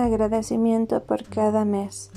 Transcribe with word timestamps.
Agradecimiento 0.00 1.02
por 1.02 1.24
cada 1.24 1.66
mes. 1.66 2.10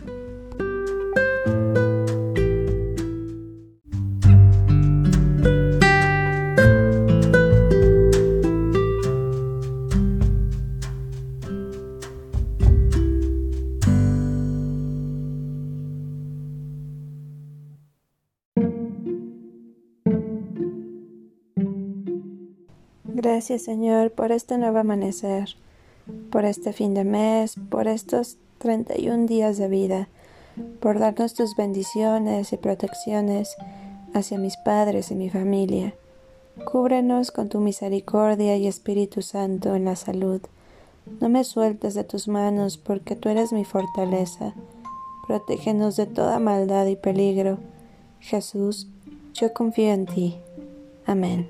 Gracias 23.03 23.63
Señor 23.63 24.11
por 24.11 24.31
este 24.31 24.57
nuevo 24.57 24.79
amanecer 24.79 25.57
por 26.29 26.45
este 26.45 26.73
fin 26.73 26.93
de 26.93 27.03
mes, 27.03 27.55
por 27.69 27.87
estos 27.87 28.37
31 28.59 29.25
días 29.25 29.57
de 29.57 29.67
vida, 29.67 30.09
por 30.79 30.99
darnos 30.99 31.33
tus 31.33 31.55
bendiciones 31.55 32.53
y 32.53 32.57
protecciones 32.57 33.55
hacia 34.13 34.37
mis 34.37 34.57
padres 34.57 35.11
y 35.11 35.15
mi 35.15 35.29
familia. 35.29 35.95
Cúbrenos 36.65 37.31
con 37.31 37.49
tu 37.49 37.59
misericordia 37.59 38.55
y 38.57 38.67
Espíritu 38.67 39.21
Santo 39.21 39.75
en 39.75 39.85
la 39.85 39.95
salud. 39.95 40.41
No 41.19 41.27
me 41.29 41.43
sueltes 41.43 41.95
de 41.95 42.03
tus 42.03 42.27
manos 42.27 42.77
porque 42.77 43.15
tú 43.15 43.29
eres 43.29 43.51
mi 43.51 43.65
fortaleza. 43.65 44.53
Protégenos 45.27 45.95
de 45.95 46.05
toda 46.05 46.39
maldad 46.39 46.85
y 46.85 46.95
peligro. 46.95 47.57
Jesús, 48.19 48.87
yo 49.33 49.53
confío 49.53 49.91
en 49.91 50.05
ti. 50.05 50.37
Amén. 51.05 51.49